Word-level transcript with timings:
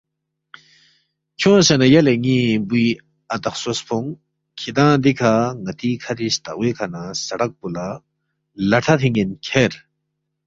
کھیونگسے 1.39 1.75
نہ 1.79 1.85
یلے 1.93 2.13
ن٘ی 2.23 2.39
بُوی 2.67 2.87
اتا 3.33 3.49
خسوسفونگ، 3.53 4.07
کِھدانگ 4.59 4.99
دِکھہ 5.03 5.33
ن٘تی 5.63 5.89
کَھری 6.03 6.27
ستاغوے 6.35 6.71
کھہ 6.77 6.85
نہ 6.93 7.03
سڑک 7.27 7.51
پو 7.59 7.67
لہ 7.73 7.87
لٹھا 8.69 8.95
تھِن٘ین 8.99 9.29
کھیر، 9.45 9.71